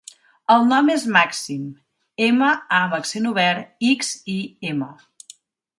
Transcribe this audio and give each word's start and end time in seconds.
El 0.53 0.63
nom 0.69 0.87
és 0.93 1.03
Màxim: 1.17 1.67
ema, 2.29 2.49
a 2.79 2.83
amb 2.87 2.99
accent 3.01 3.29
obert, 3.35 3.73
ics, 3.93 4.13
i, 4.39 4.41
ema. 4.73 4.91